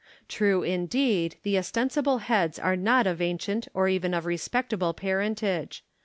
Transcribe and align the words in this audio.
True, 0.27 0.63
indeed, 0.63 1.35
the 1.43 1.59
ostensible 1.59 2.17
heads 2.25 2.57
are 2.57 2.75
not 2.75 3.05
of 3.05 3.21
ancient 3.21 3.67
or 3.71 3.87
even 3.87 4.15
of 4.15 4.25
respectable 4.25 4.95
parentage. 4.95 5.83